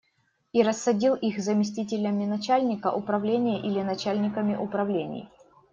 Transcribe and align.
И 0.51 0.63
рассадил 0.63 1.13
их 1.13 1.37
заместителями 1.37 2.25
начальника 2.25 2.91
управления 2.91 3.59
или 3.59 3.83
начальниками 3.83 4.55
управлений. 4.55 5.29